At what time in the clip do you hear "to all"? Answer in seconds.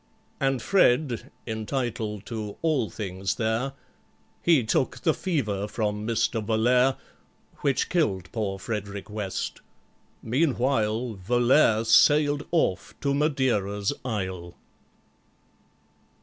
2.25-2.89